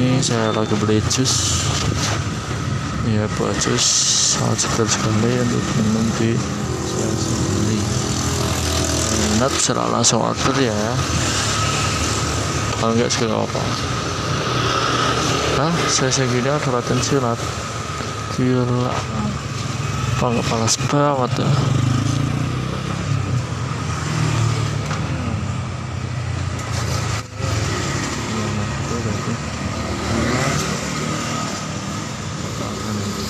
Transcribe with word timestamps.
ini 0.00 0.16
saya 0.24 0.48
lagi 0.56 0.72
beli 0.80 0.96
jus. 1.12 1.60
Ya 3.04 3.28
buat 3.36 3.52
jus. 3.60 3.84
Sangat 4.32 4.64
segar 4.64 4.88
sekali 4.88 5.32
untuk 5.44 5.64
minum 5.76 6.06
di 6.16 6.32
saya 6.88 7.12
sendiri 7.12 7.78
minat 9.20 9.52
secara 9.60 9.92
langsung 9.92 10.24
order 10.24 10.56
ya. 10.56 10.72
Kalau 12.80 12.96
enggak 12.96 13.12
segala 13.12 13.44
apa? 13.44 13.62
Nah 15.60 15.72
saya 15.92 16.08
segini 16.08 16.48
ada 16.48 16.68
latihan 16.72 17.00
silat. 17.04 17.40
Gila. 18.40 18.88
Apa 20.16 20.40
panas 20.48 20.80
banget 20.88 21.44
ya? 21.44 21.50
Iya, 28.30 28.44
Thank 29.00 29.64
you. 29.64 29.69
Amen. 32.78 33.29